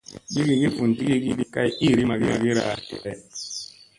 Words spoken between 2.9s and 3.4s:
lay.